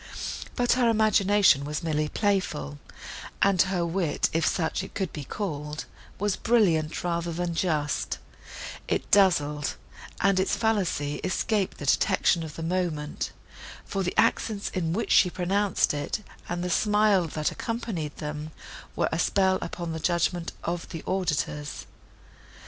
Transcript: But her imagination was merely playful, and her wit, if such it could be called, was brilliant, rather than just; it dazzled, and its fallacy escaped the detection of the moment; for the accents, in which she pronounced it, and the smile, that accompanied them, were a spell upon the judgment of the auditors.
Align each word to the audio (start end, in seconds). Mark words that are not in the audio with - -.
But 0.55 0.71
her 0.71 0.89
imagination 0.89 1.63
was 1.63 1.83
merely 1.83 2.09
playful, 2.09 2.79
and 3.39 3.61
her 3.61 3.85
wit, 3.85 4.31
if 4.33 4.47
such 4.47 4.83
it 4.83 4.95
could 4.95 5.13
be 5.13 5.23
called, 5.23 5.85
was 6.17 6.35
brilliant, 6.37 7.03
rather 7.03 7.31
than 7.31 7.53
just; 7.53 8.17
it 8.87 9.11
dazzled, 9.11 9.75
and 10.19 10.39
its 10.39 10.55
fallacy 10.55 11.17
escaped 11.17 11.77
the 11.77 11.85
detection 11.85 12.41
of 12.41 12.55
the 12.55 12.63
moment; 12.63 13.31
for 13.85 14.01
the 14.01 14.17
accents, 14.17 14.71
in 14.73 14.91
which 14.91 15.11
she 15.11 15.29
pronounced 15.29 15.93
it, 15.93 16.23
and 16.49 16.63
the 16.63 16.71
smile, 16.71 17.27
that 17.27 17.51
accompanied 17.51 18.17
them, 18.17 18.49
were 18.95 19.09
a 19.11 19.19
spell 19.19 19.59
upon 19.61 19.91
the 19.91 19.99
judgment 19.99 20.51
of 20.63 20.89
the 20.89 21.03
auditors. 21.05 21.85